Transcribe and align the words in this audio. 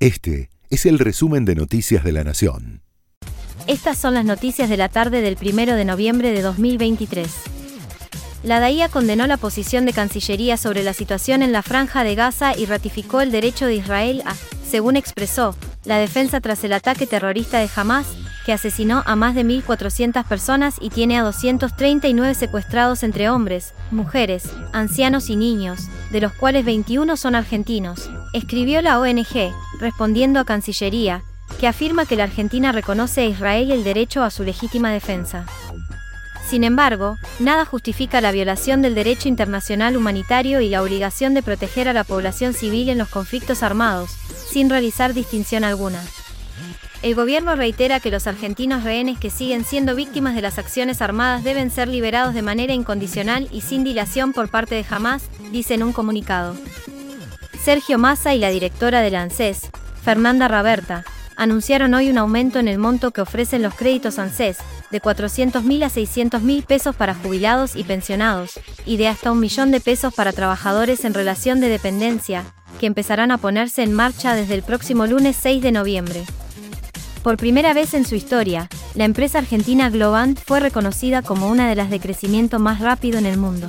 Este 0.00 0.48
es 0.70 0.86
el 0.86 0.98
resumen 0.98 1.44
de 1.44 1.54
Noticias 1.54 2.02
de 2.02 2.12
la 2.12 2.24
Nación. 2.24 2.80
Estas 3.66 3.98
son 3.98 4.14
las 4.14 4.24
noticias 4.24 4.70
de 4.70 4.78
la 4.78 4.88
tarde 4.88 5.20
del 5.20 5.36
1 5.38 5.76
de 5.76 5.84
noviembre 5.84 6.32
de 6.32 6.40
2023. 6.40 7.30
La 8.42 8.60
DAIA 8.60 8.88
condenó 8.88 9.26
la 9.26 9.36
posición 9.36 9.84
de 9.84 9.92
Cancillería 9.92 10.56
sobre 10.56 10.84
la 10.84 10.94
situación 10.94 11.42
en 11.42 11.52
la 11.52 11.60
franja 11.60 12.02
de 12.02 12.14
Gaza 12.14 12.56
y 12.56 12.64
ratificó 12.64 13.20
el 13.20 13.30
derecho 13.30 13.66
de 13.66 13.74
Israel 13.74 14.22
a, 14.24 14.34
según 14.66 14.96
expresó, 14.96 15.54
la 15.84 15.98
defensa 15.98 16.40
tras 16.40 16.64
el 16.64 16.72
ataque 16.72 17.06
terrorista 17.06 17.58
de 17.58 17.68
Hamas, 17.76 18.06
que 18.46 18.54
asesinó 18.54 19.02
a 19.04 19.16
más 19.16 19.34
de 19.34 19.44
1.400 19.44 20.24
personas 20.24 20.76
y 20.80 20.88
tiene 20.88 21.18
a 21.18 21.22
239 21.24 22.34
secuestrados 22.34 23.02
entre 23.02 23.28
hombres, 23.28 23.74
mujeres, 23.90 24.48
ancianos 24.72 25.28
y 25.28 25.36
niños, 25.36 25.90
de 26.10 26.22
los 26.22 26.32
cuales 26.32 26.64
21 26.64 27.18
son 27.18 27.34
argentinos, 27.34 28.08
escribió 28.32 28.80
la 28.80 28.98
ONG, 28.98 29.52
respondiendo 29.80 30.38
a 30.38 30.44
Cancillería, 30.44 31.22
que 31.58 31.66
afirma 31.66 32.06
que 32.06 32.16
la 32.16 32.24
Argentina 32.24 32.70
reconoce 32.70 33.22
a 33.22 33.26
Israel 33.26 33.70
el 33.72 33.82
derecho 33.82 34.22
a 34.22 34.30
su 34.30 34.44
legítima 34.44 34.92
defensa. 34.92 35.46
Sin 36.46 36.64
embargo, 36.64 37.16
nada 37.38 37.64
justifica 37.64 38.20
la 38.20 38.32
violación 38.32 38.82
del 38.82 38.94
derecho 38.94 39.28
internacional 39.28 39.96
humanitario 39.96 40.60
y 40.60 40.68
la 40.68 40.82
obligación 40.82 41.32
de 41.32 41.42
proteger 41.42 41.88
a 41.88 41.92
la 41.92 42.04
población 42.04 42.54
civil 42.54 42.88
en 42.88 42.98
los 42.98 43.08
conflictos 43.08 43.62
armados, 43.62 44.10
sin 44.50 44.68
realizar 44.68 45.14
distinción 45.14 45.64
alguna. 45.64 46.02
El 47.02 47.14
gobierno 47.14 47.56
reitera 47.56 47.98
que 47.98 48.10
los 48.10 48.26
argentinos 48.26 48.84
rehenes 48.84 49.18
que 49.18 49.30
siguen 49.30 49.64
siendo 49.64 49.94
víctimas 49.94 50.34
de 50.34 50.42
las 50.42 50.58
acciones 50.58 51.00
armadas 51.00 51.44
deben 51.44 51.70
ser 51.70 51.88
liberados 51.88 52.34
de 52.34 52.42
manera 52.42 52.74
incondicional 52.74 53.48
y 53.50 53.62
sin 53.62 53.84
dilación 53.84 54.32
por 54.34 54.50
parte 54.50 54.74
de 54.74 54.84
Hamas, 54.90 55.30
dice 55.50 55.74
en 55.74 55.82
un 55.82 55.92
comunicado. 55.92 56.56
Sergio 57.62 57.98
Massa 57.98 58.34
y 58.34 58.38
la 58.38 58.48
directora 58.48 59.02
del 59.02 59.14
ANSES, 59.14 59.68
Fernanda 60.02 60.48
Raberta, 60.48 61.04
anunciaron 61.36 61.92
hoy 61.92 62.08
un 62.08 62.16
aumento 62.16 62.58
en 62.58 62.68
el 62.68 62.78
monto 62.78 63.10
que 63.10 63.20
ofrecen 63.20 63.60
los 63.60 63.74
créditos 63.74 64.18
ANSES, 64.18 64.56
de 64.90 65.00
400.000 65.00 65.84
a 65.84 65.90
600.000 65.90 66.64
pesos 66.64 66.96
para 66.96 67.14
jubilados 67.14 67.76
y 67.76 67.84
pensionados, 67.84 68.58
y 68.86 68.96
de 68.96 69.08
hasta 69.08 69.30
un 69.30 69.40
millón 69.40 69.70
de 69.72 69.80
pesos 69.80 70.14
para 70.14 70.32
trabajadores 70.32 71.04
en 71.04 71.12
relación 71.12 71.60
de 71.60 71.68
dependencia, 71.68 72.44
que 72.78 72.86
empezarán 72.86 73.30
a 73.30 73.36
ponerse 73.36 73.82
en 73.82 73.92
marcha 73.92 74.34
desde 74.34 74.54
el 74.54 74.62
próximo 74.62 75.06
lunes 75.06 75.36
6 75.38 75.62
de 75.62 75.72
noviembre. 75.72 76.24
Por 77.22 77.36
primera 77.36 77.74
vez 77.74 77.92
en 77.92 78.06
su 78.06 78.14
historia, 78.14 78.70
la 78.94 79.04
empresa 79.04 79.38
argentina 79.38 79.90
Globant 79.90 80.40
fue 80.40 80.60
reconocida 80.60 81.20
como 81.20 81.48
una 81.48 81.68
de 81.68 81.74
las 81.74 81.90
de 81.90 82.00
crecimiento 82.00 82.58
más 82.58 82.80
rápido 82.80 83.18
en 83.18 83.26
el 83.26 83.36
mundo. 83.36 83.68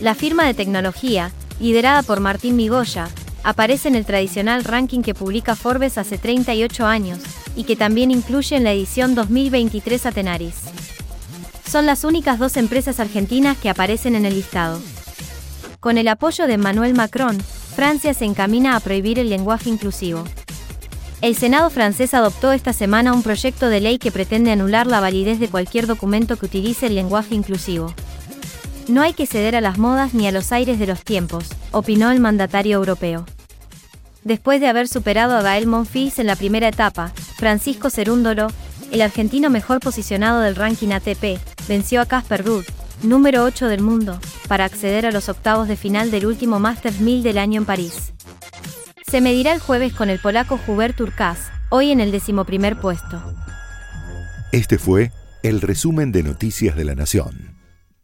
La 0.00 0.16
firma 0.16 0.44
de 0.44 0.54
tecnología, 0.54 1.30
liderada 1.60 2.02
por 2.02 2.20
Martín 2.20 2.56
Migoya, 2.56 3.08
aparece 3.44 3.88
en 3.88 3.94
el 3.94 4.04
tradicional 4.04 4.64
ranking 4.64 5.02
que 5.02 5.14
publica 5.14 5.54
Forbes 5.54 5.98
hace 5.98 6.18
38 6.18 6.86
años, 6.86 7.20
y 7.56 7.64
que 7.64 7.76
también 7.76 8.10
incluye 8.10 8.56
en 8.56 8.64
la 8.64 8.72
edición 8.72 9.14
2023 9.14 10.06
a 10.06 10.12
Tenaris. 10.12 10.56
Son 11.70 11.86
las 11.86 12.04
únicas 12.04 12.38
dos 12.38 12.56
empresas 12.56 13.00
argentinas 13.00 13.56
que 13.56 13.70
aparecen 13.70 14.14
en 14.14 14.24
el 14.24 14.34
listado. 14.34 14.80
Con 15.78 15.98
el 15.98 16.08
apoyo 16.08 16.46
de 16.46 16.54
Emmanuel 16.54 16.94
Macron, 16.94 17.38
Francia 17.40 18.12
se 18.12 18.24
encamina 18.24 18.76
a 18.76 18.80
prohibir 18.80 19.18
el 19.18 19.30
lenguaje 19.30 19.70
inclusivo. 19.70 20.24
El 21.22 21.36
Senado 21.36 21.68
francés 21.70 22.14
adoptó 22.14 22.52
esta 22.52 22.72
semana 22.72 23.12
un 23.12 23.22
proyecto 23.22 23.68
de 23.68 23.80
ley 23.80 23.98
que 23.98 24.10
pretende 24.10 24.50
anular 24.50 24.86
la 24.86 25.00
validez 25.00 25.38
de 25.38 25.48
cualquier 25.48 25.86
documento 25.86 26.36
que 26.36 26.46
utilice 26.46 26.86
el 26.86 26.94
lenguaje 26.94 27.34
inclusivo. 27.34 27.94
No 28.90 29.02
hay 29.02 29.12
que 29.12 29.26
ceder 29.26 29.54
a 29.54 29.60
las 29.60 29.78
modas 29.78 30.14
ni 30.14 30.26
a 30.26 30.32
los 30.32 30.50
aires 30.50 30.80
de 30.80 30.88
los 30.88 31.04
tiempos, 31.04 31.44
opinó 31.70 32.10
el 32.10 32.18
mandatario 32.18 32.76
europeo. 32.76 33.24
Después 34.24 34.60
de 34.60 34.66
haber 34.66 34.88
superado 34.88 35.36
a 35.36 35.42
Gael 35.42 35.68
Monfils 35.68 36.18
en 36.18 36.26
la 36.26 36.34
primera 36.34 36.66
etapa, 36.66 37.12
Francisco 37.36 37.88
Cerúndolo, 37.88 38.48
el 38.90 39.00
argentino 39.00 39.48
mejor 39.48 39.78
posicionado 39.78 40.40
del 40.40 40.56
ranking 40.56 40.88
ATP, 40.88 41.38
venció 41.68 42.00
a 42.00 42.06
Casper 42.06 42.44
Ruud, 42.44 42.64
número 43.04 43.44
8 43.44 43.68
del 43.68 43.80
mundo, 43.80 44.18
para 44.48 44.64
acceder 44.64 45.06
a 45.06 45.12
los 45.12 45.28
octavos 45.28 45.68
de 45.68 45.76
final 45.76 46.10
del 46.10 46.26
último 46.26 46.58
Masters 46.58 46.98
1000 46.98 47.22
del 47.22 47.38
año 47.38 47.60
en 47.60 47.66
París. 47.66 48.12
Se 49.06 49.20
medirá 49.20 49.52
el 49.52 49.60
jueves 49.60 49.92
con 49.92 50.10
el 50.10 50.18
polaco 50.18 50.58
Hubert 50.66 51.00
Urkaz, 51.00 51.38
hoy 51.68 51.92
en 51.92 52.00
el 52.00 52.10
decimoprimer 52.10 52.80
puesto. 52.80 53.22
Este 54.50 54.78
fue 54.78 55.12
el 55.44 55.60
resumen 55.60 56.10
de 56.10 56.24
Noticias 56.24 56.74
de 56.74 56.84
la 56.84 56.96
Nación. 56.96 57.59